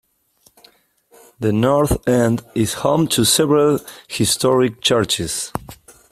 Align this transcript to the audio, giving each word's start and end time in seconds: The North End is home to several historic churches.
The 1.39 1.53
North 1.53 2.07
End 2.07 2.43
is 2.55 2.73
home 2.81 3.07
to 3.09 3.23
several 3.23 3.77
historic 4.07 4.81
churches. 4.81 5.53